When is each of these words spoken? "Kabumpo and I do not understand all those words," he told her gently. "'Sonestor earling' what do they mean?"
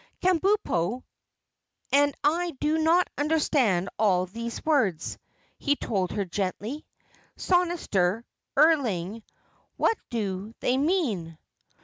"Kabumpo 0.23 1.03
and 1.91 2.15
I 2.23 2.57
do 2.59 2.79
not 2.79 3.07
understand 3.19 3.87
all 3.99 4.25
those 4.25 4.59
words," 4.65 5.19
he 5.59 5.75
told 5.75 6.09
her 6.13 6.25
gently. 6.25 6.87
"'Sonestor 7.37 8.25
earling' 8.57 9.21
what 9.77 9.99
do 10.09 10.55
they 10.59 10.75
mean?" 10.75 11.37